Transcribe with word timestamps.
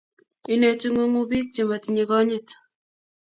Ineti 0.53 0.85
ng'wengu 0.89 1.21
biik 1.29 1.47
che 1.55 1.61
matinye 1.69 2.03
konyit 2.09 2.47